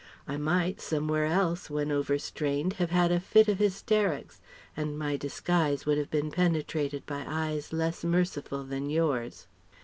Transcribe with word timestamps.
I 0.27 0.35
might, 0.35 0.81
somewhere 0.81 1.25
else, 1.27 1.69
when 1.69 1.91
over 1.91 2.17
strained 2.17 2.73
have 2.81 2.89
had 2.89 3.11
a 3.11 3.19
fit 3.19 3.47
of 3.47 3.59
hysterics; 3.59 4.41
and 4.75 4.97
my 4.97 5.15
disguise 5.15 5.85
would 5.85 5.99
have 5.99 6.09
been 6.09 6.31
penetrated 6.31 7.05
by 7.05 7.23
eyes 7.27 7.71
less 7.71 8.03
merciful 8.03 8.63
than 8.63 8.89
yours. 8.89 9.45